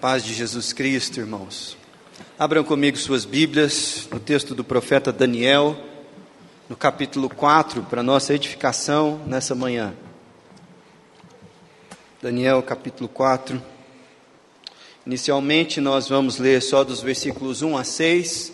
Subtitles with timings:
[0.00, 1.74] Paz de Jesus Cristo, irmãos.
[2.38, 5.74] Abram comigo suas Bíblias no texto do profeta Daniel,
[6.68, 9.94] no capítulo 4, para nossa edificação nessa manhã.
[12.20, 13.62] Daniel, capítulo 4.
[15.06, 18.52] Inicialmente nós vamos ler só dos versículos 1 a 6,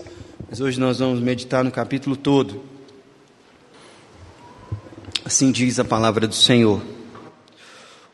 [0.49, 2.63] mas hoje nós vamos meditar no capítulo todo.
[5.25, 6.81] Assim diz a palavra do Senhor.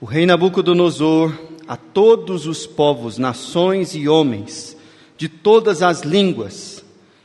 [0.00, 4.74] O rei Nabucodonosor a todos os povos, nações e homens,
[5.18, 6.82] de todas as línguas,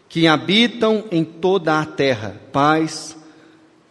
[0.09, 3.15] que habitam em toda a terra, paz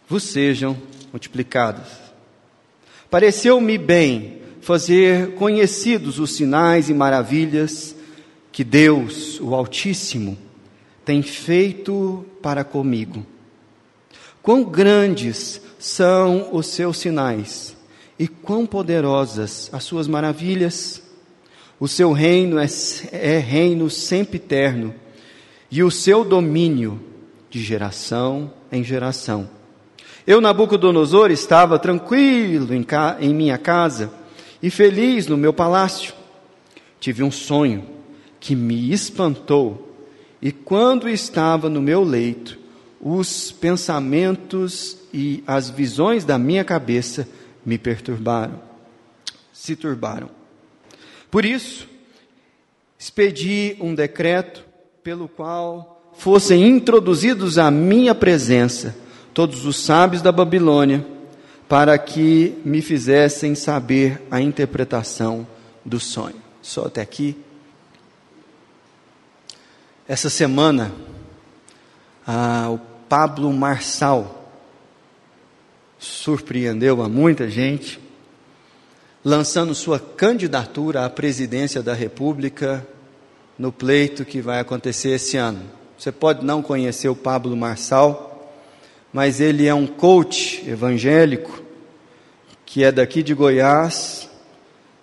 [0.07, 0.77] vos sejam
[1.11, 1.87] multiplicadas.
[3.09, 7.95] Pareceu-me bem fazer conhecidos os sinais e maravilhas
[8.51, 10.37] que Deus, o Altíssimo,
[11.03, 13.25] tem feito para comigo.
[14.41, 17.72] Quão grandes são os seus sinais
[18.17, 21.01] e quão poderosas as suas maravilhas.
[21.79, 22.67] O seu reino é,
[23.11, 24.93] é reino sempre eterno,
[25.69, 27.01] e o seu domínio
[27.49, 29.49] de geração em geração.
[30.25, 34.11] Eu, Nabucodonosor, estava tranquilo em, ca, em minha casa
[34.61, 36.13] e feliz no meu palácio.
[36.99, 37.85] Tive um sonho
[38.39, 39.95] que me espantou,
[40.41, 42.57] e quando estava no meu leito,
[43.01, 47.27] os pensamentos e as visões da minha cabeça
[47.65, 48.61] me perturbaram,
[49.51, 50.29] se turbaram.
[51.29, 51.87] Por isso,
[52.97, 54.65] expedi um decreto
[55.03, 58.95] pelo qual fossem introduzidos à minha presença
[59.33, 61.05] todos os sábios da Babilônia,
[61.67, 65.47] para que me fizessem saber a interpretação
[65.83, 66.35] do sonho.
[66.61, 67.35] Só até aqui.
[70.07, 70.91] Essa semana,
[72.27, 72.77] ah, o
[73.09, 74.42] Pablo Marçal,
[76.03, 77.99] surpreendeu a muita gente,
[79.23, 82.85] lançando sua candidatura à presidência da República
[83.57, 85.61] no pleito que vai acontecer esse ano.
[85.97, 88.53] Você pode não conhecer o Pablo Marçal,
[89.13, 91.63] mas ele é um coach evangélico
[92.65, 94.29] que é daqui de Goiás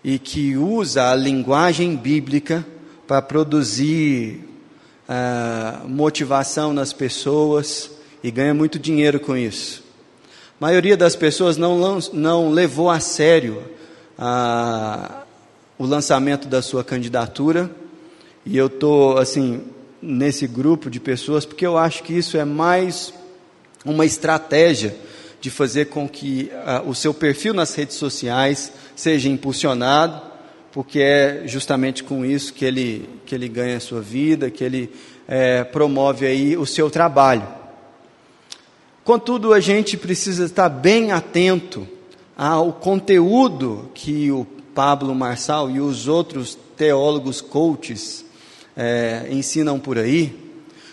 [0.04, 2.66] e que usa a linguagem bíblica
[3.06, 4.44] para produzir
[5.08, 7.90] uh, motivação nas pessoas
[8.22, 9.89] e ganha muito dinheiro com isso.
[10.60, 13.62] A maioria das pessoas não, não levou a sério
[14.18, 15.22] a,
[15.78, 17.70] o lançamento da sua candidatura,
[18.44, 19.62] e eu estou, assim,
[20.02, 23.10] nesse grupo de pessoas, porque eu acho que isso é mais
[23.86, 24.94] uma estratégia
[25.40, 26.52] de fazer com que
[26.84, 30.20] o seu perfil nas redes sociais seja impulsionado,
[30.72, 34.92] porque é justamente com isso que ele, que ele ganha a sua vida, que ele
[35.26, 37.59] é, promove aí o seu trabalho.
[39.04, 41.88] Contudo, a gente precisa estar bem atento
[42.36, 48.24] ao conteúdo que o Pablo Marçal e os outros teólogos coaches
[48.76, 50.34] é, ensinam por aí,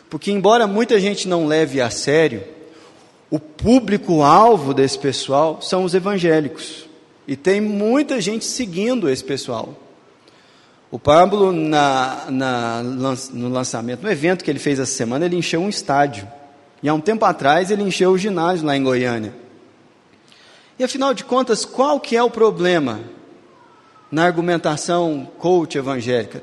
[0.09, 2.43] porque, embora muita gente não leve a sério,
[3.29, 6.87] o público-alvo desse pessoal são os evangélicos.
[7.27, 9.75] E tem muita gente seguindo esse pessoal.
[10.89, 12.83] O Pablo, na, na,
[13.33, 16.25] no lançamento, no evento que ele fez essa semana, ele encheu um estádio.
[16.87, 19.33] E há um tempo atrás ele encheu o ginásio lá em Goiânia.
[20.79, 23.01] E afinal de contas, qual que é o problema
[24.09, 26.41] na argumentação coach evangélica?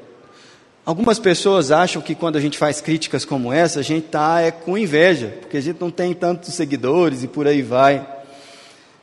[0.85, 4.51] Algumas pessoas acham que quando a gente faz críticas como essa, a gente está é,
[4.51, 8.07] com inveja, porque a gente não tem tantos seguidores e por aí vai.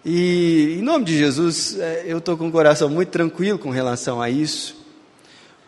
[0.05, 4.21] E em nome de Jesus, é, eu estou com o coração muito tranquilo com relação
[4.21, 4.80] a isso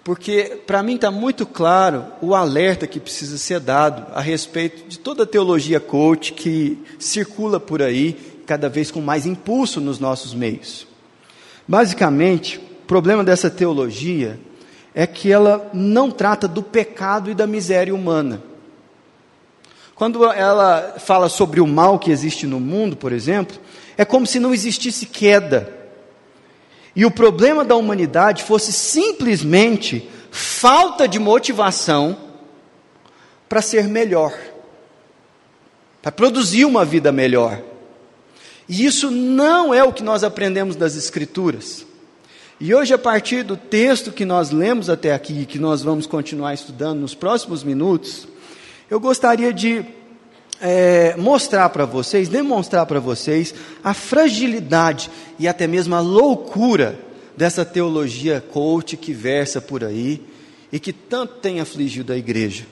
[0.04, 5.00] porque para mim está muito claro o alerta que precisa ser dado a respeito de
[5.00, 10.34] toda a teologia coach que circula por aí, cada vez com mais impulso nos nossos
[10.34, 10.86] meios.
[11.66, 14.38] Basicamente, o problema dessa teologia
[14.94, 18.44] é que ela não trata do pecado e da miséria humana.
[19.96, 23.58] Quando ela fala sobre o mal que existe no mundo, por exemplo,
[23.98, 25.83] é como se não existisse queda
[26.96, 32.18] e o problema da humanidade fosse simplesmente falta de motivação
[33.50, 34.34] para ser melhor,
[36.02, 37.62] para produzir uma vida melhor.
[38.68, 41.86] E isso não é o que nós aprendemos das Escrituras.
[42.60, 46.54] E hoje, a partir do texto que nós lemos até aqui, que nós vamos continuar
[46.54, 48.28] estudando nos próximos minutos,
[48.90, 49.86] eu gostaria de
[50.66, 56.98] é, mostrar para vocês, demonstrar para vocês a fragilidade e até mesmo a loucura
[57.36, 60.26] dessa teologia coach que versa por aí
[60.72, 62.66] e que tanto tem afligido a igreja.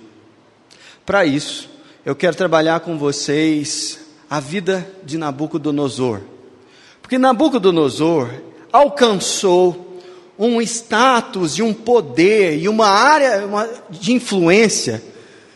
[1.05, 1.69] Para isso,
[2.05, 3.99] eu quero trabalhar com vocês
[4.29, 6.21] a vida de Nabucodonosor.
[7.01, 8.29] Porque Nabucodonosor
[8.71, 9.99] alcançou
[10.39, 13.43] um status e um poder e uma área
[13.89, 15.03] de influência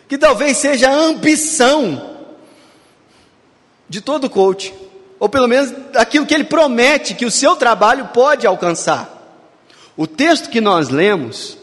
[0.10, 2.15] que talvez seja a ambição
[3.88, 4.74] de todo coach,
[5.20, 9.12] ou pelo menos aquilo que ele promete que o seu trabalho pode alcançar.
[9.96, 11.58] O texto que nós lemos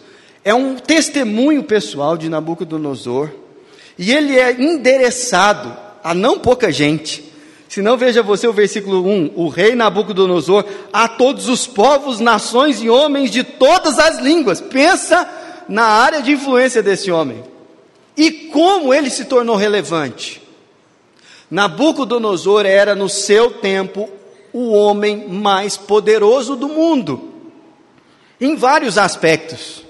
[0.45, 3.31] é um testemunho pessoal de Nabucodonosor,
[3.99, 7.31] e ele é endereçado a não pouca gente.
[7.69, 12.83] Se não, veja você o versículo 1: O rei Nabucodonosor a todos os povos, nações
[12.83, 14.61] e homens de todas as línguas.
[14.61, 15.27] Pensa
[15.69, 17.43] na área de influência desse homem.
[18.15, 20.42] E como ele se tornou relevante?
[21.53, 24.09] Nabucodonosor era, no seu tempo,
[24.55, 27.29] o homem mais poderoso do mundo,
[28.41, 29.85] em vários aspectos.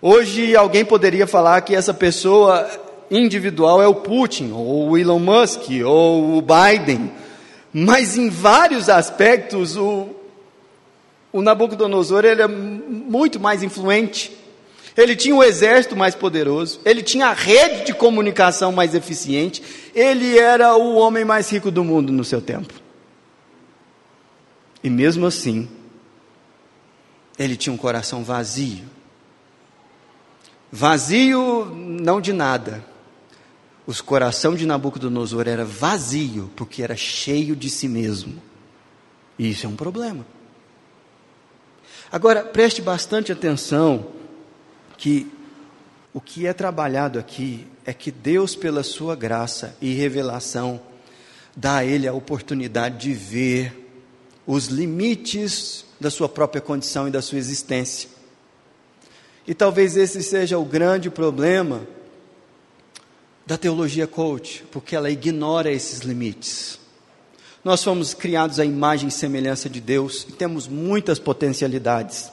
[0.00, 2.68] Hoje alguém poderia falar que essa pessoa
[3.08, 7.12] individual é o Putin, ou o Elon Musk, ou o Biden,
[7.72, 10.08] mas em vários aspectos o,
[11.32, 14.36] o Nabucodonosor ele é muito mais influente.
[14.96, 19.62] Ele tinha o exército mais poderoso, ele tinha a rede de comunicação mais eficiente,
[19.94, 22.74] ele era o homem mais rico do mundo no seu tempo.
[24.84, 25.68] E mesmo assim,
[27.38, 28.84] ele tinha um coração vazio.
[30.70, 32.84] Vazio não de nada.
[33.86, 38.40] O coração de Nabucodonosor era vazio, porque era cheio de si mesmo.
[39.38, 40.24] E isso é um problema.
[42.10, 44.06] Agora, preste bastante atenção
[45.02, 45.26] que
[46.14, 50.80] o que é trabalhado aqui é que Deus, pela sua graça e revelação,
[51.56, 53.90] dá a ele a oportunidade de ver
[54.46, 58.10] os limites da sua própria condição e da sua existência.
[59.44, 61.84] E talvez esse seja o grande problema
[63.44, 66.78] da teologia coach, porque ela ignora esses limites.
[67.64, 72.30] Nós fomos criados à imagem e semelhança de Deus e temos muitas potencialidades,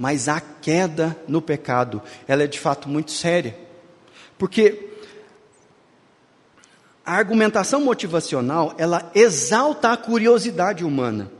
[0.00, 3.54] mas a queda no pecado, ela é de fato muito séria,
[4.38, 4.88] porque
[7.04, 11.30] a argumentação motivacional, ela exalta a curiosidade humana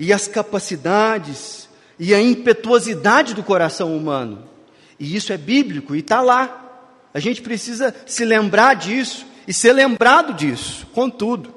[0.00, 4.48] e as capacidades e a impetuosidade do coração humano.
[4.98, 6.90] E isso é bíblico e está lá.
[7.14, 10.88] A gente precisa se lembrar disso e ser lembrado disso.
[10.92, 11.54] Contudo,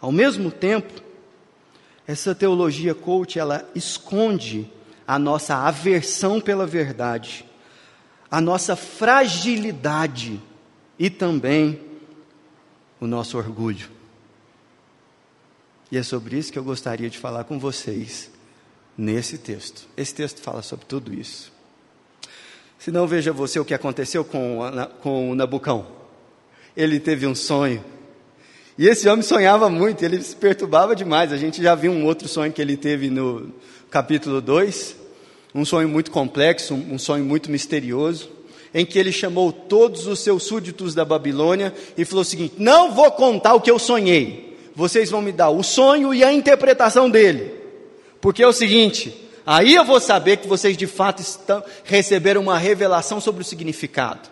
[0.00, 1.02] ao mesmo tempo,
[2.06, 4.70] essa teologia coach ela esconde
[5.06, 7.44] a nossa aversão pela verdade,
[8.30, 10.40] a nossa fragilidade
[10.98, 11.80] e também
[13.00, 13.90] o nosso orgulho.
[15.90, 18.30] E é sobre isso que eu gostaria de falar com vocês
[18.96, 19.86] nesse texto.
[19.96, 21.52] Esse texto fala sobre tudo isso.
[22.78, 24.58] Se não, veja você o que aconteceu com,
[25.04, 25.86] o Nabucão.
[26.76, 27.84] Ele teve um sonho.
[28.78, 31.32] E esse homem sonhava muito, ele se perturbava demais.
[31.32, 33.50] A gente já viu um outro sonho que ele teve no
[33.90, 34.96] capítulo 2.
[35.54, 38.30] Um sonho muito complexo, um sonho muito misterioso.
[38.74, 42.92] Em que ele chamou todos os seus súditos da Babilônia e falou o seguinte: Não
[42.92, 44.58] vou contar o que eu sonhei.
[44.74, 47.54] Vocês vão me dar o sonho e a interpretação dele.
[48.20, 52.58] Porque é o seguinte: Aí eu vou saber que vocês de fato estão, receberam uma
[52.58, 54.28] revelação sobre o significado.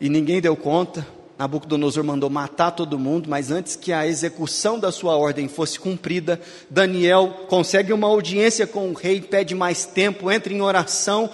[0.00, 1.06] E ninguém deu conta.
[1.38, 6.40] Nabucodonosor mandou matar todo mundo, mas antes que a execução da sua ordem fosse cumprida,
[6.70, 11.28] Daniel consegue uma audiência com o rei, pede mais tempo, entra em oração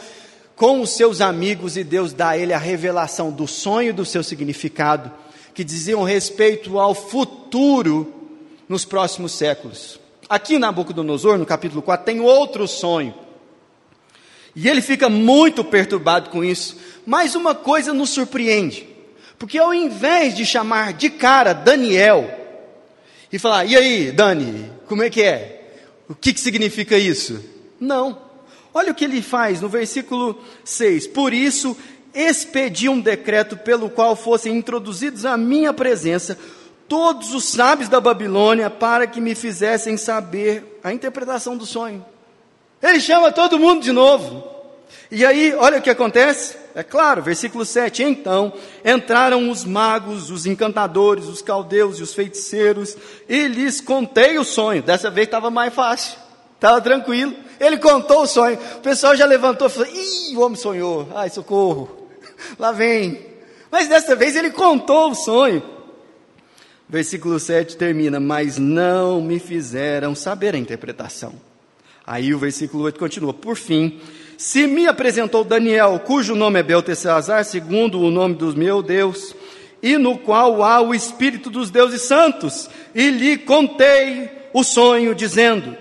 [0.57, 4.05] com os seus amigos e Deus dá a ele a revelação do sonho e do
[4.05, 5.11] seu significado,
[5.55, 8.13] que diziam respeito ao futuro
[8.69, 9.99] nos próximos séculos.
[10.29, 13.15] Aqui em Nabucodonosor, no capítulo 4, tem outro sonho.
[14.55, 16.77] E ele fica muito perturbado com isso.
[17.07, 18.90] Mas uma coisa nos surpreende.
[19.41, 22.31] Porque ao invés de chamar de cara Daniel
[23.33, 25.63] e falar, e aí, Dani, como é que é?
[26.07, 27.43] O que, que significa isso?
[27.81, 28.21] Não.
[28.75, 31.07] Olha o que ele faz no versículo 6.
[31.07, 31.75] Por isso,
[32.13, 36.39] expedi um decreto pelo qual fossem introduzidos à minha presença
[36.87, 42.05] todos os sábios da Babilônia para que me fizessem saber a interpretação do sonho.
[42.83, 44.47] Ele chama todo mundo de novo.
[45.11, 46.60] E aí, olha o que acontece.
[46.75, 48.03] É claro, versículo 7.
[48.03, 48.53] Então
[48.85, 52.97] entraram os magos, os encantadores, os caldeus e os feiticeiros,
[53.29, 54.83] e lhes contei o sonho.
[54.83, 56.19] Dessa vez estava mais fácil,
[56.55, 57.35] estava tranquilo.
[57.59, 58.59] Ele contou o sonho.
[58.77, 61.09] O pessoal já levantou e falou: Ih, o homem sonhou.
[61.15, 62.09] Ai, socorro.
[62.59, 63.27] Lá vem.
[63.71, 65.63] Mas dessa vez ele contou o sonho.
[66.89, 71.50] Versículo 7 termina: Mas não me fizeram saber a interpretação.
[72.07, 74.01] Aí o versículo 8 continua: Por fim,
[74.37, 79.35] se me apresentou Daniel, cujo nome é Beltesazar, segundo o nome do meu Deus,
[79.83, 85.77] e no qual há o Espírito dos deuses santos, e lhe contei o sonho, dizendo: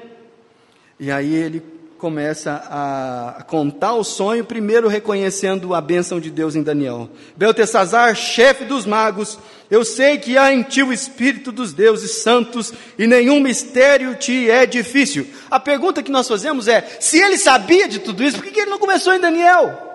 [0.99, 1.63] E aí ele
[1.99, 7.09] começa a contar o sonho, primeiro reconhecendo a bênção de Deus em Daniel.
[7.35, 9.37] Beltesazar, chefe dos magos,
[9.69, 14.49] eu sei que há em ti o Espírito dos deuses santos e nenhum mistério te
[14.49, 15.27] é difícil.
[15.49, 18.71] A pergunta que nós fazemos é: se ele sabia de tudo isso, por que ele
[18.71, 19.87] não começou em Daniel?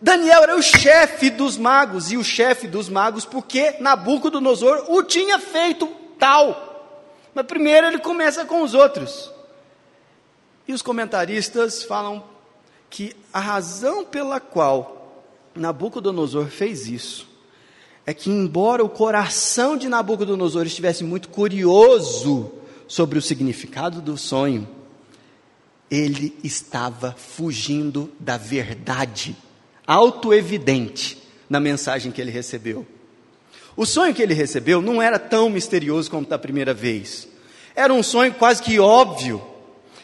[0.00, 5.38] Daniel era o chefe dos magos, e o chefe dos magos, porque Nabucodonosor o tinha
[5.40, 5.88] feito
[6.18, 6.68] tal.
[7.34, 9.32] Mas primeiro ele começa com os outros.
[10.66, 12.22] E os comentaristas falam
[12.88, 15.24] que a razão pela qual
[15.56, 17.31] Nabucodonosor fez isso
[18.04, 22.50] é que, embora o coração de Nabucodonosor estivesse muito curioso
[22.88, 24.68] sobre o significado do sonho,
[25.90, 29.36] ele estava fugindo da verdade
[29.86, 32.86] autoevidente na mensagem que ele recebeu.
[33.76, 37.28] O sonho que ele recebeu não era tão misterioso como da primeira vez.
[37.74, 39.42] Era um sonho quase que óbvio.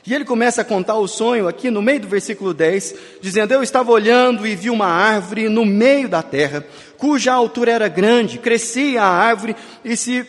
[0.06, 3.62] E ele começa a contar o sonho aqui no meio do versículo 10, dizendo: Eu
[3.62, 6.64] estava olhando e vi uma árvore no meio da terra,
[6.96, 10.26] cuja altura era grande, crescia a árvore e se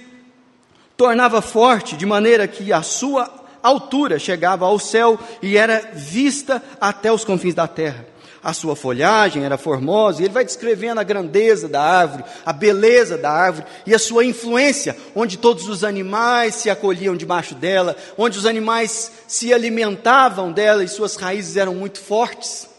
[0.97, 3.31] tornava forte, de maneira que a sua
[3.63, 8.05] altura chegava ao céu e era vista até os confins da terra
[8.43, 13.17] a sua folhagem era formosa, e ele vai descrevendo a grandeza da árvore, a beleza
[13.17, 18.37] da árvore e a sua influência, onde todos os animais se acolhiam debaixo dela, onde
[18.37, 22.69] os animais se alimentavam dela e suas raízes eram muito fortes.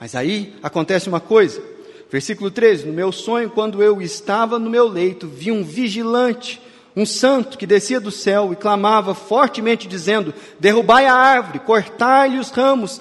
[0.00, 1.62] Mas aí acontece uma coisa,
[2.10, 6.60] versículo 13: No meu sonho, quando eu estava no meu leito, vi um vigilante,
[6.96, 12.50] um santo que descia do céu e clamava fortemente, dizendo: Derrubai a árvore, cortai-lhe os
[12.50, 13.00] ramos,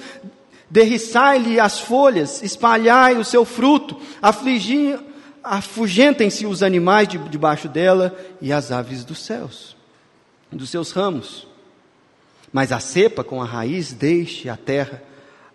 [0.71, 3.99] derriçai-lhe as folhas, espalhai o seu fruto,
[5.43, 9.75] afugentem-se os animais de, debaixo dela e as aves dos céus,
[10.49, 11.45] dos seus ramos.
[12.53, 15.03] Mas a cepa com a raiz deixe a terra,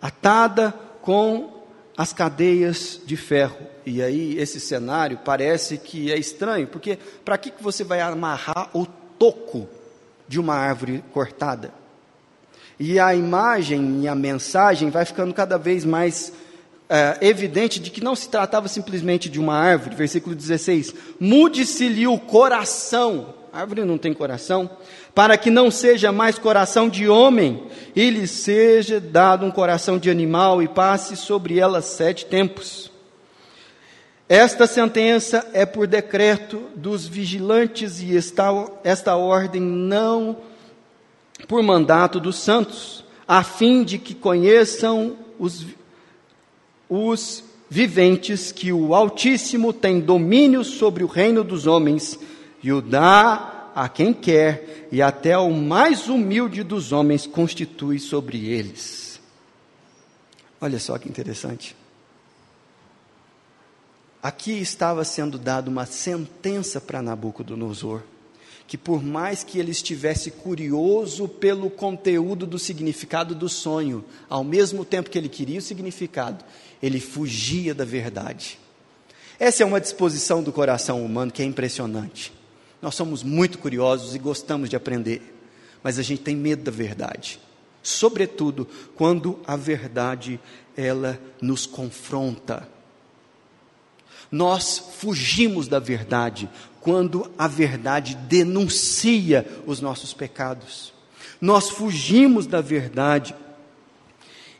[0.02, 1.64] atada com
[1.96, 3.56] as cadeias de ferro.
[3.86, 8.68] E aí esse cenário parece que é estranho, porque para que, que você vai amarrar
[8.74, 9.66] o toco
[10.28, 11.85] de uma árvore cortada?
[12.78, 16.32] E a imagem e a mensagem vai ficando cada vez mais
[16.88, 19.96] é, evidente de que não se tratava simplesmente de uma árvore.
[19.96, 24.70] Versículo 16: Mude-se-lhe o coração, a árvore não tem coração,
[25.14, 27.64] para que não seja mais coração de homem,
[27.94, 32.90] e lhe seja dado um coração de animal, e passe sobre ela sete tempos.
[34.28, 38.50] Esta sentença é por decreto dos vigilantes, e esta,
[38.84, 40.36] esta ordem não
[41.48, 45.66] por mandato dos santos, a fim de que conheçam os,
[46.88, 52.18] os viventes que o Altíssimo tem domínio sobre o reino dos homens
[52.62, 58.48] e o dá a quem quer, e até o mais humilde dos homens constitui sobre
[58.48, 59.20] eles.
[60.58, 61.76] Olha só que interessante.
[64.22, 68.02] Aqui estava sendo dada uma sentença para Nabucodonosor
[68.66, 74.84] que por mais que ele estivesse curioso pelo conteúdo do significado do sonho, ao mesmo
[74.84, 76.44] tempo que ele queria o significado,
[76.82, 78.58] ele fugia da verdade.
[79.38, 82.32] Essa é uma disposição do coração humano que é impressionante.
[82.82, 85.34] Nós somos muito curiosos e gostamos de aprender,
[85.82, 87.38] mas a gente tem medo da verdade.
[87.82, 90.40] Sobretudo quando a verdade
[90.76, 92.68] ela nos confronta.
[94.30, 96.48] Nós fugimos da verdade
[96.80, 100.92] quando a verdade denuncia os nossos pecados.
[101.40, 103.34] Nós fugimos da verdade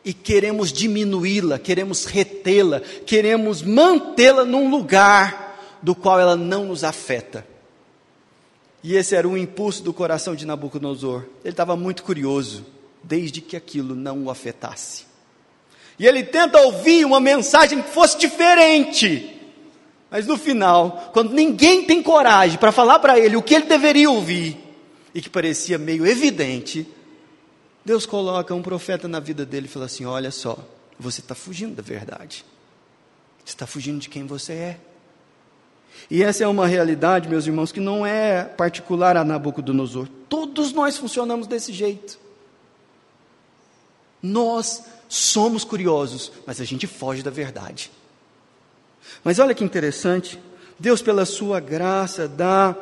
[0.04, 7.46] e queremos diminuí-la, queremos retê-la, queremos mantê-la num lugar do qual ela não nos afeta.
[8.82, 11.25] E esse era o impulso do coração de Nabucodonosor.
[11.44, 12.64] Ele estava muito curioso,
[13.02, 15.04] desde que aquilo não o afetasse.
[15.99, 19.36] E ele tenta ouvir uma mensagem que fosse diferente.
[20.16, 24.11] Mas no final, quando ninguém tem coragem para falar para ele o que ele deveria
[24.11, 24.56] ouvir,
[25.14, 26.88] e que parecia meio evidente,
[27.85, 30.56] Deus coloca um profeta na vida dele e fala assim: Olha só,
[30.99, 32.46] você está fugindo da verdade,
[33.44, 34.80] você está fugindo de quem você é.
[36.11, 40.08] E essa é uma realidade, meus irmãos, que não é particular a Nabucodonosor.
[40.30, 42.18] Todos nós funcionamos desse jeito.
[44.23, 47.90] Nós somos curiosos, mas a gente foge da verdade.
[49.23, 50.39] Mas olha que interessante,
[50.79, 52.77] Deus, pela sua graça, dá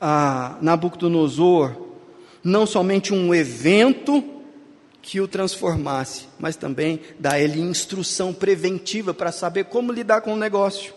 [0.00, 1.84] a Nabucodonosor
[2.42, 4.22] não somente um evento
[5.00, 10.36] que o transformasse, mas também dá ele instrução preventiva para saber como lidar com o
[10.36, 10.94] negócio.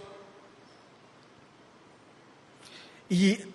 [3.09, 3.47] E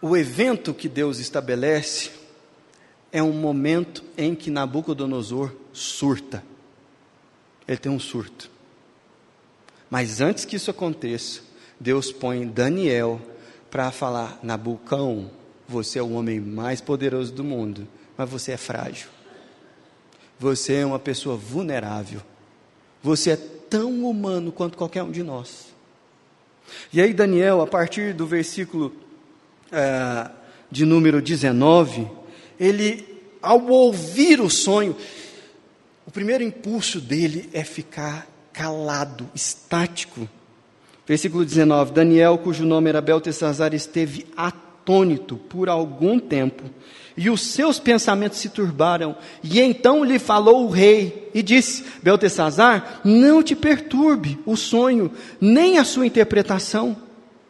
[0.00, 2.10] o evento que Deus estabelece
[3.10, 6.44] é um momento em que Nabucodonosor surta.
[7.66, 8.51] Ele tem um surto.
[9.92, 11.42] Mas antes que isso aconteça,
[11.78, 13.20] Deus põe Daniel
[13.70, 15.30] para falar: Nabucão,
[15.68, 19.10] você é o homem mais poderoso do mundo, mas você é frágil.
[20.40, 22.22] Você é uma pessoa vulnerável.
[23.02, 25.66] Você é tão humano quanto qualquer um de nós.
[26.90, 28.96] E aí, Daniel, a partir do versículo
[29.70, 30.30] é,
[30.70, 32.08] de número 19,
[32.58, 34.96] ele, ao ouvir o sonho,
[36.06, 40.28] o primeiro impulso dele é ficar calado, estático.
[41.06, 46.64] Versículo 19: Daniel, cujo nome era Beltesazar, esteve atônito por algum tempo,
[47.16, 49.16] e os seus pensamentos se turbaram.
[49.42, 55.78] E então lhe falou o rei e disse: Beltesazar, não te perturbe o sonho, nem
[55.78, 56.96] a sua interpretação.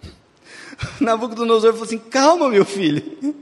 [1.01, 3.37] Nabucodonosor falou assim: Calma, meu filho,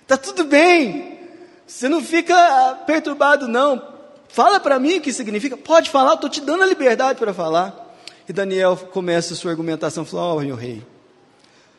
[0.00, 1.18] está tudo bem,
[1.66, 3.91] você não fica perturbado, não.
[4.32, 5.58] Fala para mim o que significa.
[5.58, 7.94] Pode falar, estou te dando a liberdade para falar.
[8.26, 10.82] E Daniel começa a sua argumentação, falou, ó oh, meu rei,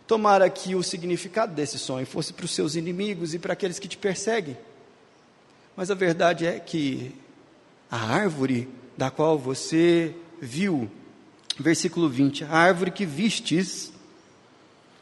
[0.05, 3.87] tomara que o significado desse sonho fosse para os seus inimigos e para aqueles que
[3.87, 4.55] te perseguem.
[5.75, 7.15] Mas a verdade é que
[7.89, 10.91] a árvore da qual você viu,
[11.57, 13.91] versículo 20, a árvore que vistes,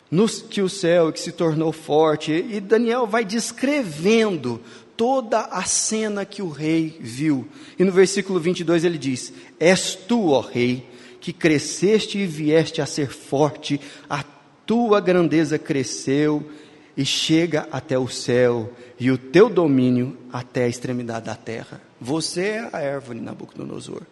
[0.09, 4.61] nos, que o céu que se tornou forte, e Daniel vai descrevendo
[5.01, 7.47] toda a cena que o rei viu.
[7.79, 10.87] E no versículo 22 ele diz: És tu, ó rei,
[11.19, 14.23] que cresceste e vieste a ser forte, a
[14.63, 16.47] tua grandeza cresceu
[16.95, 21.81] e chega até o céu, e o teu domínio até a extremidade da terra.
[21.99, 24.03] Você é a árvore, Nabucodonosor.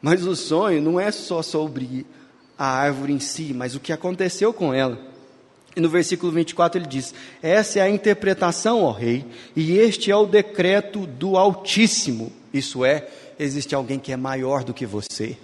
[0.00, 2.06] Mas o sonho não é só sobre
[2.56, 5.09] a árvore em si, mas o que aconteceu com ela.
[5.76, 9.24] E no versículo 24 ele diz: Essa é a interpretação, ó rei,
[9.54, 12.32] e este é o decreto do Altíssimo.
[12.52, 13.06] Isso é,
[13.38, 15.36] existe alguém que é maior do que você,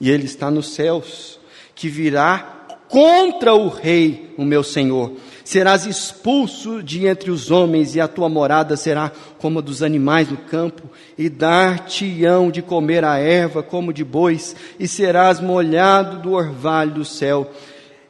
[0.00, 1.40] e ele está nos céus,
[1.74, 5.12] que virá contra o rei, o meu senhor.
[5.42, 10.28] Serás expulso de entre os homens, e a tua morada será como a dos animais
[10.30, 10.82] no campo,
[11.16, 17.04] e dar-te-ão de comer a erva como de bois, e serás molhado do orvalho do
[17.04, 17.50] céu.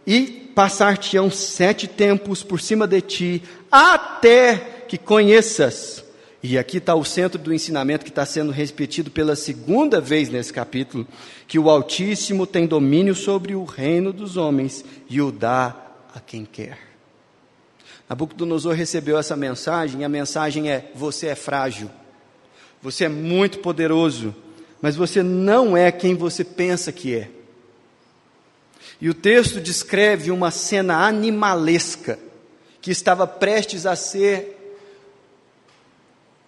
[0.05, 4.57] E passar-te-ão sete tempos por cima de ti, até
[4.89, 6.05] que conheças.
[6.43, 10.53] E aqui está o centro do ensinamento que está sendo repetido pela segunda vez nesse
[10.53, 11.07] capítulo:
[11.47, 15.77] que o Altíssimo tem domínio sobre o reino dos homens e o dá
[16.15, 16.79] a quem quer.
[18.09, 21.89] Nabucodonosor recebeu essa mensagem, e a mensagem é: você é frágil,
[22.83, 24.35] você é muito poderoso,
[24.81, 27.31] mas você não é quem você pensa que é.
[29.03, 32.21] E o texto descreve uma cena animalesca
[32.81, 34.79] que estava prestes a ser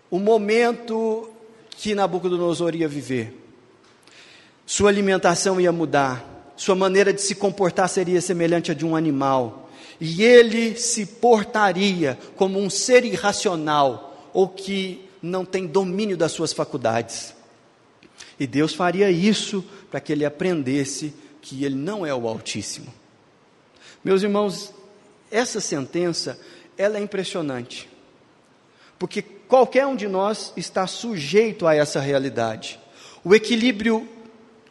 [0.08, 1.28] o momento
[1.70, 3.36] que Nabucodonosor ia viver.
[4.64, 9.68] Sua alimentação ia mudar, sua maneira de se comportar seria semelhante a de um animal,
[10.00, 16.52] e ele se portaria como um ser irracional ou que não tem domínio das suas
[16.52, 17.34] faculdades.
[18.38, 21.12] E Deus faria isso para que ele aprendesse
[21.44, 22.92] que ele não é o Altíssimo.
[24.02, 24.72] Meus irmãos,
[25.30, 26.40] essa sentença,
[26.76, 27.86] ela é impressionante.
[28.98, 32.80] Porque qualquer um de nós está sujeito a essa realidade.
[33.22, 34.08] O equilíbrio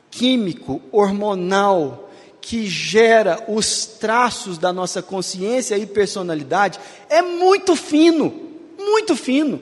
[0.10, 9.16] químico, hormonal, que gera os traços da nossa consciência e personalidade é muito fino, muito
[9.16, 9.62] fino.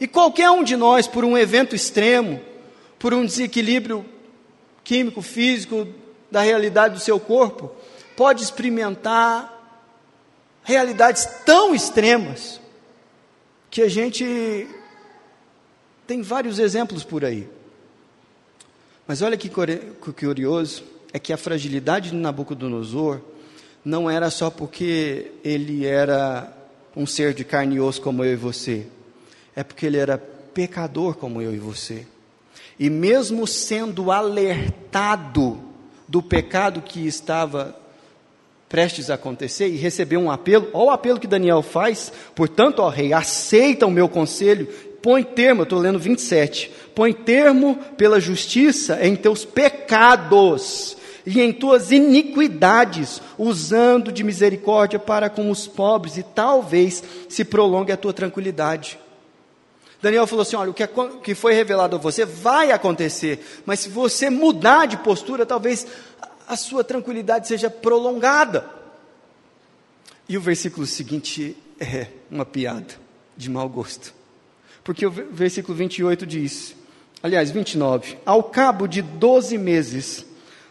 [0.00, 2.40] E qualquer um de nós, por um evento extremo,
[2.98, 4.04] por um desequilíbrio
[4.88, 5.86] químico, físico
[6.30, 7.70] da realidade do seu corpo,
[8.16, 9.54] pode experimentar
[10.64, 12.58] realidades tão extremas
[13.70, 14.66] que a gente
[16.06, 17.46] tem vários exemplos por aí.
[19.06, 23.20] Mas olha que curioso, é que a fragilidade de Nabucodonosor
[23.84, 26.50] não era só porque ele era
[26.96, 28.86] um ser de carne e osso como eu e você,
[29.54, 32.06] é porque ele era pecador como eu e você.
[32.78, 35.58] E mesmo sendo alertado
[36.06, 37.76] do pecado que estava
[38.68, 42.88] prestes a acontecer e recebeu um apelo, olha o apelo que Daniel faz, portanto, ó
[42.88, 44.68] rei, aceita o meu conselho,
[45.02, 51.52] põe termo, eu estou lendo 27, põe termo pela justiça em teus pecados e em
[51.52, 58.12] tuas iniquidades, usando de misericórdia para com os pobres, e talvez se prolongue a tua
[58.12, 58.98] tranquilidade.
[60.00, 60.86] Daniel falou assim: olha, o que,
[61.22, 65.86] que foi revelado a você vai acontecer, mas se você mudar de postura, talvez
[66.46, 68.68] a sua tranquilidade seja prolongada.
[70.28, 72.94] E o versículo seguinte é uma piada
[73.36, 74.14] de mau gosto.
[74.84, 76.74] Porque o versículo 28 diz,
[77.22, 80.24] aliás, 29, ao cabo de 12 meses,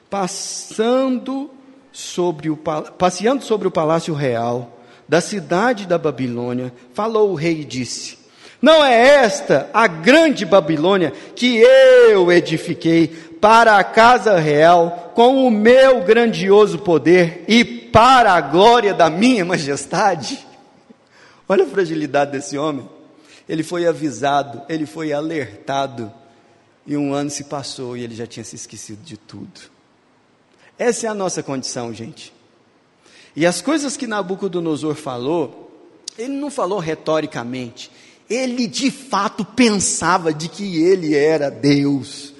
[0.09, 1.51] passando
[1.91, 7.65] sobre o, passeando sobre o palácio real da cidade da Babilônia, falou o rei e
[7.65, 8.16] disse:
[8.61, 15.51] Não é esta a grande Babilônia que eu edifiquei para a casa real com o
[15.51, 20.45] meu grandioso poder e para a glória da minha majestade?
[21.47, 22.87] Olha a fragilidade desse homem.
[23.47, 26.11] Ele foi avisado, ele foi alertado,
[26.85, 29.61] e um ano se passou e ele já tinha se esquecido de tudo.
[30.79, 32.33] Essa é a nossa condição, gente.
[33.35, 35.71] E as coisas que Nabucodonosor falou,
[36.17, 37.91] ele não falou retoricamente,
[38.29, 42.33] ele de fato pensava de que ele era Deus,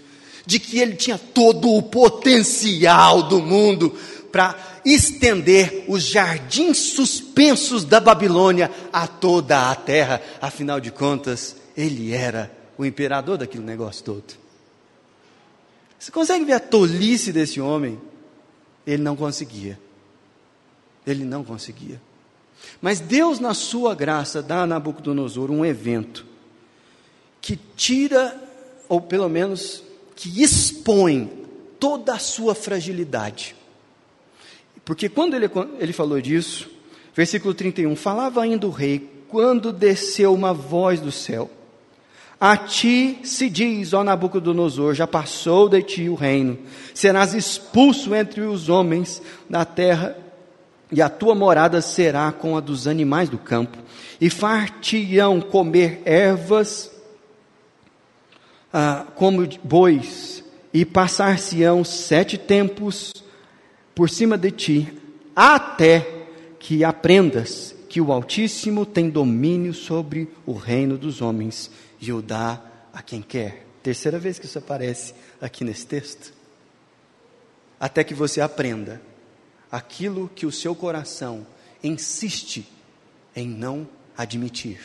[0.46, 3.96] de que ele tinha todo o potencial do mundo
[4.32, 10.22] para estender os jardins suspensos da Babilônia a toda a terra.
[10.42, 14.24] Afinal de contas, ele era o imperador daquele negócio todo.
[15.98, 18.00] Você consegue ver a tolice desse homem?
[18.86, 19.80] Ele não conseguia.
[21.06, 22.00] Ele não conseguia.
[22.82, 26.26] Mas Deus, na sua graça, dá a Nabucodonosor um evento
[27.42, 28.36] que tira,
[28.90, 29.84] ou pelo menos
[30.16, 31.32] que expõe
[31.80, 33.56] toda a sua fragilidade.
[34.84, 35.50] Porque quando ele,
[35.80, 36.70] ele falou disso,
[37.14, 41.50] versículo 31, falava ainda o rei, quando desceu uma voz do céu.
[42.40, 46.58] A ti se diz, ó Nabucodonosor, já passou de ti o reino,
[46.94, 50.16] serás expulso entre os homens da terra,
[50.92, 53.78] e a tua morada será com a dos animais do campo,
[54.20, 56.92] e far-te-ão comer ervas
[58.72, 63.14] ah, como bois, e passar-se-ão sete tempos
[63.96, 64.94] por cima de ti,
[65.36, 66.26] até
[66.60, 72.62] que aprendas que o Altíssimo tem domínio sobre o reino dos homens e o dá
[72.94, 73.66] a quem quer.
[73.82, 76.34] Terceira vez que isso aparece aqui nesse texto.
[77.80, 79.02] Até que você aprenda
[79.72, 81.46] aquilo que o seu coração
[81.84, 82.68] insiste
[83.36, 84.80] em não admitir.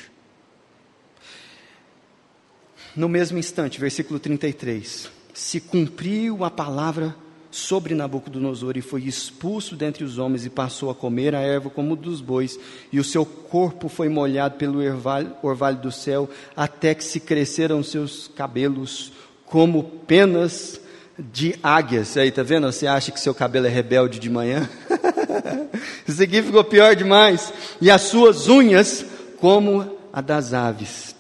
[2.94, 7.16] No mesmo instante, versículo 33, se cumpriu a palavra
[7.50, 11.96] sobre Nabucodonosor e foi expulso dentre os homens e passou a comer a erva como
[11.96, 12.58] dos bois,
[12.90, 17.82] e o seu corpo foi molhado pelo orvalho, orvalho do céu, até que se cresceram
[17.82, 19.12] seus cabelos
[19.46, 20.81] como penas
[21.18, 22.16] de águias.
[22.16, 22.70] Aí, tá vendo?
[22.70, 24.68] Você acha que seu cabelo é rebelde de manhã?
[26.06, 27.52] Isso aqui ficou pior demais.
[27.80, 29.04] E as suas unhas
[29.38, 31.16] como a das aves.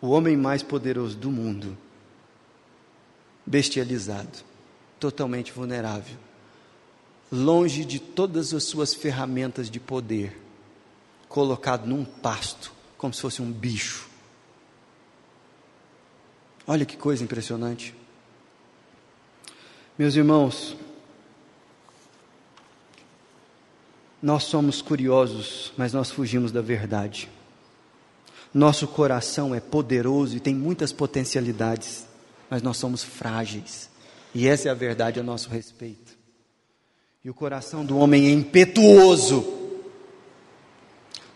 [0.00, 1.76] O homem mais poderoso do mundo
[3.46, 4.38] bestializado,
[4.98, 6.16] totalmente vulnerável,
[7.30, 10.40] longe de todas as suas ferramentas de poder,
[11.28, 14.08] colocado num pasto, como se fosse um bicho.
[16.66, 17.94] Olha que coisa impressionante.
[19.98, 20.76] Meus irmãos,
[24.22, 27.28] nós somos curiosos, mas nós fugimos da verdade.
[28.52, 32.06] Nosso coração é poderoso e tem muitas potencialidades
[32.54, 33.90] mas nós somos frágeis.
[34.34, 36.16] E essa é a verdade a nosso respeito.
[37.24, 39.44] E o coração do homem é impetuoso,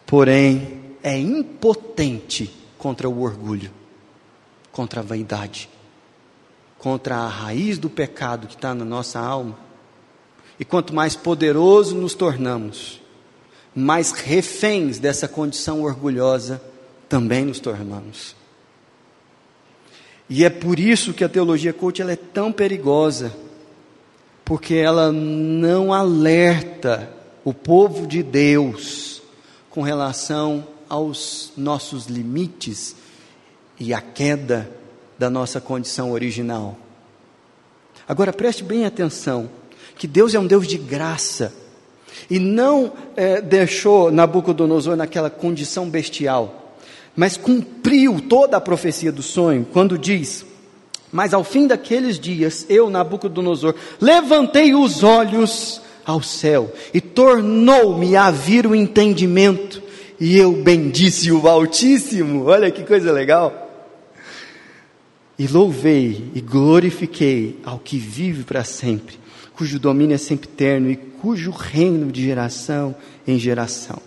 [0.06, 3.72] porém é impotente contra o orgulho,
[4.78, 5.68] contra a vaidade,
[6.78, 9.58] contra a raiz do pecado que está na nossa alma.
[10.56, 13.02] E quanto mais poderoso nos tornamos,
[13.74, 16.62] mais reféns dessa condição orgulhosa
[17.08, 18.36] também nos tornamos.
[20.30, 23.34] E é por isso que a teologia coach ela é tão perigosa,
[24.44, 27.10] porque ela não alerta
[27.44, 29.22] o povo de Deus
[29.70, 32.94] com relação aos nossos limites
[33.78, 34.70] e à queda
[35.18, 36.76] da nossa condição original.
[38.06, 39.50] Agora preste bem atenção,
[39.96, 41.52] que Deus é um Deus de graça
[42.30, 46.68] e não é, deixou Nabucodonosor naquela condição bestial
[47.18, 50.46] mas cumpriu toda a profecia do sonho, quando diz:
[51.10, 58.30] Mas ao fim daqueles dias, eu, Nabucodonosor, levantei os olhos ao céu e tornou-me a
[58.30, 59.82] vir o entendimento,
[60.20, 62.44] e eu bendisse o Altíssimo.
[62.44, 63.67] Olha que coisa legal.
[65.38, 69.18] E louvei e glorifiquei ao que vive para sempre,
[69.54, 72.94] cujo domínio é sempre eterno e cujo reino de geração
[73.26, 74.00] em geração.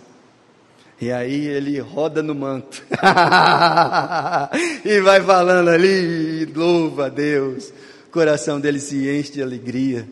[1.00, 2.84] E aí ele roda no manto.
[4.84, 7.72] e vai falando ali, louva a Deus.
[8.06, 10.06] O coração dele se enche de alegria.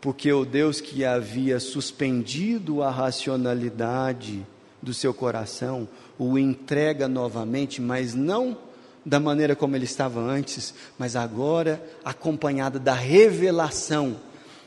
[0.00, 4.44] porque o Deus que havia suspendido a racionalidade
[4.82, 8.58] do seu coração o entrega novamente, mas não
[9.04, 14.16] da maneira como ele estava antes, mas agora acompanhada da revelação.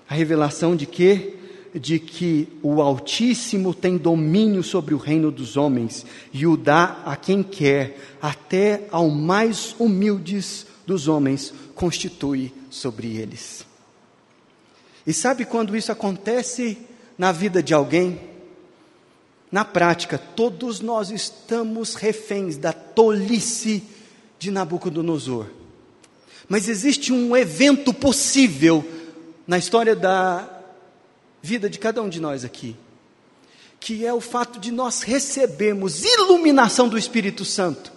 [0.10, 1.36] A revelação de quê?
[1.74, 7.16] De que o Altíssimo tem domínio sobre o reino dos homens e o dá a
[7.16, 13.66] quem quer, até ao mais humildes dos homens constitui sobre eles.
[15.08, 16.78] E sabe quando isso acontece
[17.18, 18.20] na vida de alguém?
[19.52, 23.84] Na prática, todos nós estamos reféns da tolice
[24.46, 25.48] de Nabucodonosor.
[26.48, 28.86] Mas existe um evento possível
[29.48, 30.48] na história da
[31.42, 32.76] vida de cada um de nós aqui,
[33.80, 37.92] que é o fato de nós recebermos iluminação do Espírito Santo,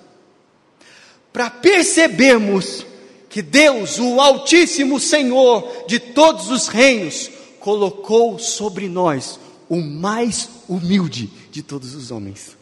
[1.31, 2.87] para percebermos
[3.29, 7.31] que Deus, o Altíssimo Senhor de todos os reinos,
[7.61, 12.57] colocou sobre nós o mais humilde de todos os homens.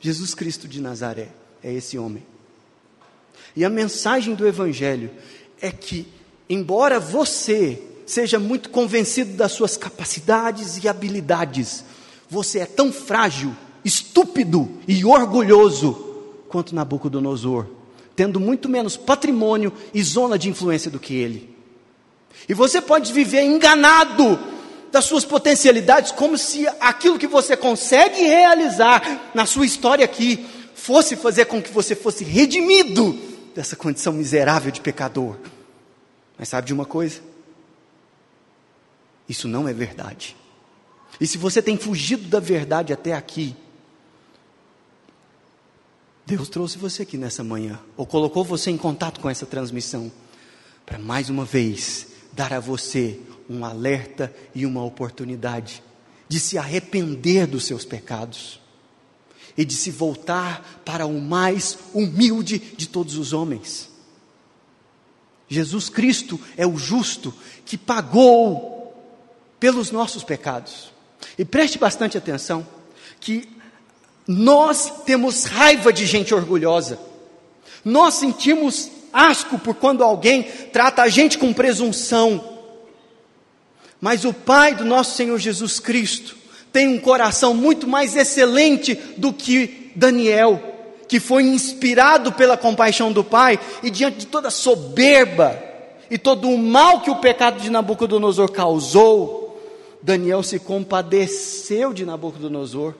[0.00, 1.28] Jesus Cristo de Nazaré
[1.62, 2.24] é esse homem.
[3.56, 5.10] E a mensagem do Evangelho
[5.60, 6.06] é que,
[6.48, 11.84] embora você seja muito convencido das suas capacidades e habilidades,
[12.28, 15.92] você é tão frágil, estúpido e orgulhoso
[16.48, 17.66] quanto Nabucodonosor,
[18.16, 21.54] tendo muito menos patrimônio e zona de influência do que ele.
[22.48, 24.38] E você pode viver enganado
[24.90, 31.16] das suas potencialidades, como se aquilo que você consegue realizar na sua história aqui fosse
[31.16, 33.18] fazer com que você fosse redimido
[33.54, 35.36] dessa condição miserável de pecador.
[36.38, 37.20] Mas sabe de uma coisa?
[39.28, 40.36] Isso não é verdade.
[41.20, 43.54] E se você tem fugido da verdade até aqui,
[46.24, 50.12] Deus trouxe você aqui nessa manhã, ou colocou você em contato com essa transmissão,
[50.84, 55.82] para mais uma vez dar a você um alerta e uma oportunidade
[56.28, 58.60] de se arrepender dos seus pecados
[59.58, 63.90] e de se voltar para o mais humilde de todos os homens.
[65.48, 67.34] Jesus Cristo é o justo
[67.66, 68.94] que pagou
[69.58, 70.92] pelos nossos pecados.
[71.36, 72.64] E preste bastante atenção
[73.18, 73.48] que
[74.28, 76.96] nós temos raiva de gente orgulhosa.
[77.84, 82.58] Nós sentimos asco por quando alguém trata a gente com presunção.
[84.00, 86.37] Mas o Pai do nosso Senhor Jesus Cristo
[86.72, 90.60] tem um coração muito mais excelente do que Daniel,
[91.08, 95.58] que foi inspirado pela compaixão do Pai e diante de toda a soberba
[96.10, 99.60] e todo o mal que o pecado de Nabucodonosor causou,
[100.02, 102.94] Daniel se compadeceu de Nabucodonosor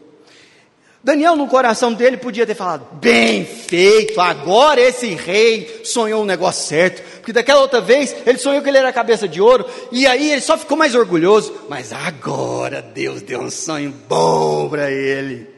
[1.03, 6.67] Daniel, no coração dele, podia ter falado: bem feito, agora esse rei sonhou um negócio
[6.67, 7.03] certo.
[7.19, 10.41] Porque daquela outra vez, ele sonhou que ele era cabeça de ouro, e aí ele
[10.41, 11.55] só ficou mais orgulhoso.
[11.69, 15.49] Mas agora Deus deu um sonho bom para ele.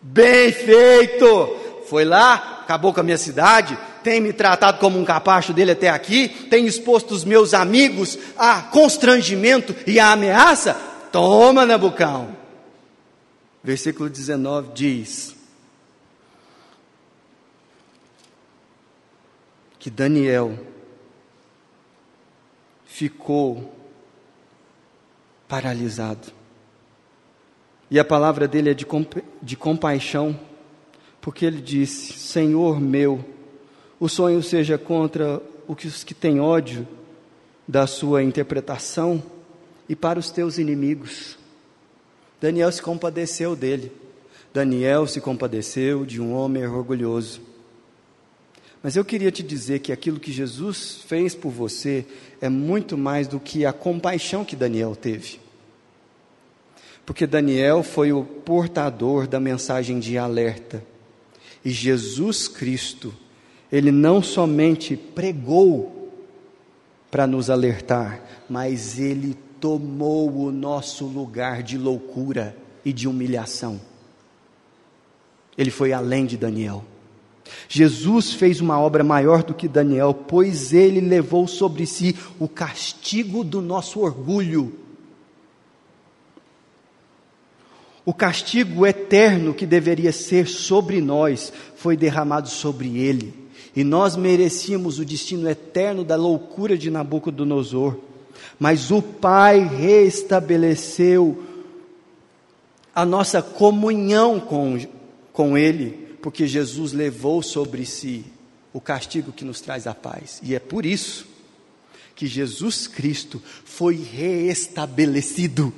[0.00, 1.56] Bem feito!
[1.88, 5.88] Foi lá, acabou com a minha cidade, tem me tratado como um capacho dele até
[5.88, 10.76] aqui, tem exposto os meus amigos a constrangimento e a ameaça.
[11.10, 12.40] Toma, Nabucão
[13.62, 15.40] versículo 19 diz:
[19.80, 20.58] que Daniel
[22.84, 23.74] ficou
[25.48, 26.28] paralisado.
[27.90, 30.38] E a palavra dele é de, compa de compaixão,
[31.18, 33.24] porque ele disse: Senhor meu,
[33.98, 36.86] o sonho seja contra os que têm ódio
[37.66, 39.22] da sua interpretação
[39.88, 41.39] e para os teus inimigos.
[42.40, 43.92] Daniel se compadeceu dele.
[44.52, 47.40] Daniel se compadeceu de um homem orgulhoso.
[48.82, 52.06] Mas eu queria te dizer que aquilo que Jesus fez por você
[52.40, 55.38] é muito mais do que a compaixão que Daniel teve.
[57.04, 60.82] Porque Daniel foi o portador da mensagem de alerta.
[61.62, 63.12] E Jesus Cristo,
[63.70, 66.10] ele não somente pregou
[67.10, 73.80] para nos alertar, mas ele tomou o nosso lugar de loucura e de humilhação.
[75.56, 76.84] Ele foi além de Daniel.
[77.68, 83.44] Jesus fez uma obra maior do que Daniel, pois ele levou sobre si o castigo
[83.44, 84.72] do nosso orgulho.
[88.04, 93.34] O castigo eterno que deveria ser sobre nós foi derramado sobre ele,
[93.76, 98.09] e nós merecíamos o destino eterno da loucura de Nabucodonosor
[98.58, 101.42] mas o Pai restabeleceu
[102.94, 104.78] a nossa comunhão com,
[105.32, 108.24] com Ele, porque Jesus levou sobre si
[108.72, 110.40] o castigo que nos traz a paz.
[110.42, 111.26] E é por isso
[112.14, 115.72] que Jesus Cristo foi reestabelecido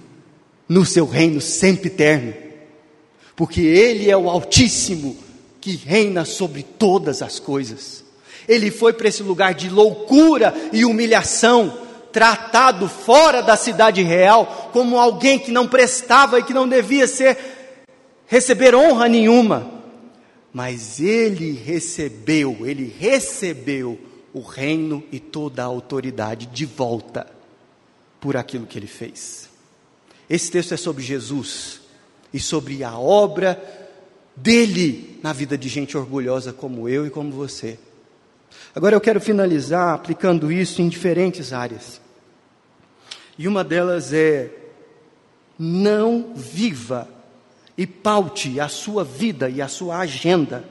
[0.68, 2.34] no seu reino sempre eterno,
[3.36, 5.16] porque Ele é o Altíssimo
[5.60, 8.04] que reina sobre todas as coisas.
[8.48, 11.78] Ele foi para esse lugar de loucura e humilhação,
[12.12, 17.38] tratado fora da cidade real como alguém que não prestava e que não devia ser
[18.26, 19.70] receber honra nenhuma.
[20.52, 23.98] Mas ele recebeu, ele recebeu
[24.34, 27.26] o reino e toda a autoridade de volta
[28.20, 29.48] por aquilo que ele fez.
[30.28, 31.80] Esse texto é sobre Jesus
[32.32, 33.60] e sobre a obra
[34.36, 37.78] dele na vida de gente orgulhosa como eu e como você.
[38.74, 42.00] Agora eu quero finalizar aplicando isso em diferentes áreas.
[43.38, 44.50] E uma delas é:
[45.58, 47.08] não viva
[47.76, 50.64] e paute a sua vida e a sua agenda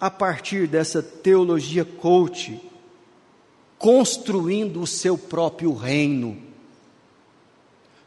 [0.00, 2.60] a partir dessa teologia coach,
[3.78, 6.38] construindo o seu próprio reino.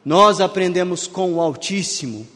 [0.04, 2.28] Nós aprendemos com o Altíssimo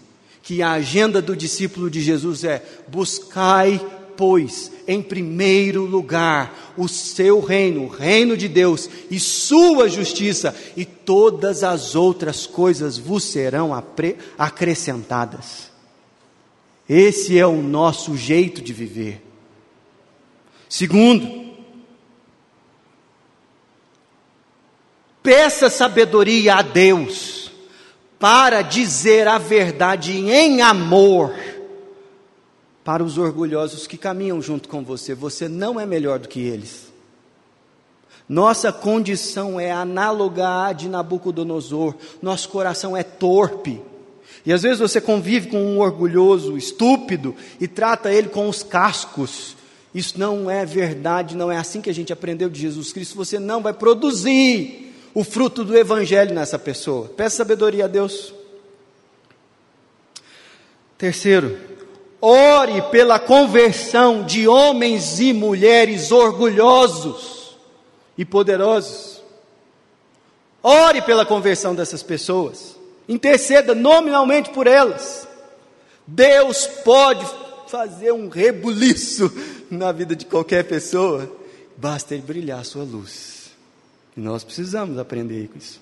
[0.42, 3.86] que a agenda do discípulo de Jesus é: buscai,
[4.18, 10.84] pois, em primeiro lugar o seu reino, o reino de Deus e sua justiça, e
[10.84, 13.72] todas as outras coisas vos serão
[14.38, 15.72] acrescentadas.
[16.90, 19.22] Esse é o nosso jeito de viver.
[20.70, 21.56] Segundo,
[25.22, 27.52] peça sabedoria a Deus
[28.20, 31.34] para dizer a verdade em amor
[32.88, 35.14] para os orgulhosos que caminham junto com você.
[35.14, 36.88] Você não é melhor do que eles.
[38.30, 41.96] Nossa condição é análoga à de Nabucodonosor.
[42.22, 43.82] Nosso coração é torpe.
[44.46, 49.58] E às vezes você convive com um orgulhoso, estúpido, e trata ele com os cascos.
[49.94, 53.18] Isso não é verdade, não é assim que a gente aprendeu de Jesus Cristo.
[53.18, 57.10] Você não vai produzir o fruto do Evangelho nessa pessoa.
[57.10, 58.34] Peça sabedoria a Deus.
[60.98, 61.76] Terceiro,
[62.22, 67.58] ore pela conversão de homens e mulheres orgulhosos
[68.18, 69.22] e poderosos.
[70.64, 72.76] Ore pela conversão dessas pessoas.
[73.08, 75.28] Interceda nominalmente por elas.
[76.06, 77.26] Deus pode
[77.68, 79.32] fazer um rebuliço
[79.70, 81.30] na vida de qualquer pessoa,
[81.76, 83.52] basta ele brilhar a sua luz.
[84.16, 85.80] E nós precisamos aprender com isso.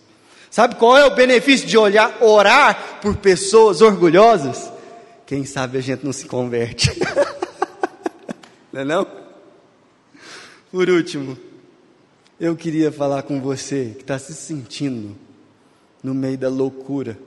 [0.49, 4.71] Sabe qual é o benefício de olhar, orar por pessoas orgulhosas?
[5.25, 6.91] Quem sabe a gente não se converte.
[8.71, 9.07] não é não?
[10.71, 11.37] Por último,
[12.39, 15.15] eu queria falar com você que está se sentindo
[16.03, 17.17] no meio da loucura,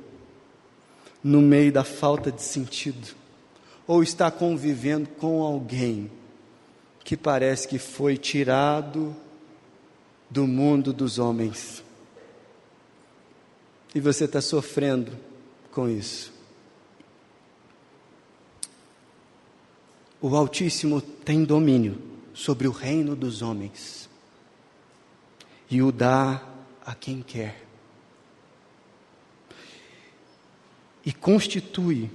[1.25, 3.17] no meio da falta de sentido,
[3.87, 6.11] ou está convivendo com alguém
[7.03, 9.17] que parece que foi tirado
[10.31, 11.83] do mundo dos homens.
[13.95, 15.13] E você está sofrendo
[15.73, 16.38] com isso.
[20.21, 22.01] O Altíssimo tem domínio
[22.35, 24.09] sobre o reino dos homens
[25.71, 26.43] e o dá
[26.85, 27.65] a quem quer.
[31.05, 32.11] E constitui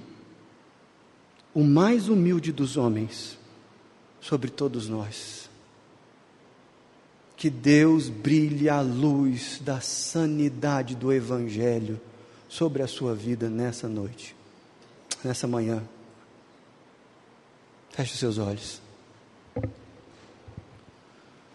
[1.54, 3.38] o mais humilde dos homens
[4.20, 5.44] sobre todos nós
[7.36, 12.00] que Deus brilhe a luz da sanidade do Evangelho
[12.48, 14.34] sobre a sua vida nessa noite,
[15.22, 15.82] nessa manhã.
[17.94, 18.82] Feche os seus olhos.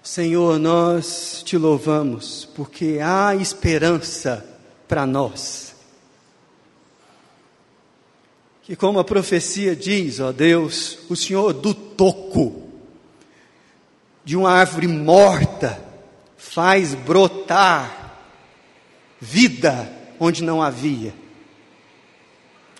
[0.02, 4.46] Senhor, nós te louvamos porque há esperança
[4.88, 5.76] para nós.
[8.64, 12.70] Que, como a profecia diz, ó Deus, o Senhor do toco
[14.24, 15.84] de uma árvore morta
[16.38, 18.16] faz brotar
[19.20, 21.14] vida onde não havia.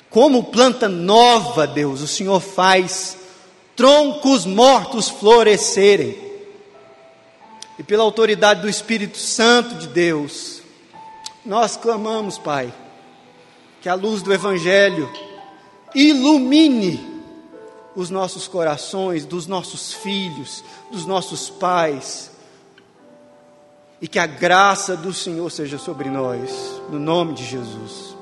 [0.10, 3.19] Como planta nova, Deus, o Senhor faz
[3.80, 6.14] troncos mortos florescerem.
[7.78, 10.62] E pela autoridade do Espírito Santo de Deus,
[11.46, 12.74] nós clamamos, Pai,
[13.82, 15.10] que a luz do Evangelho
[15.96, 17.22] ilumine
[17.96, 20.62] os nossos corações, dos nossos filhos,
[20.92, 22.32] dos nossos pais,
[24.02, 28.19] e que a graça do Senhor seja sobre nós, no nome de Jesus.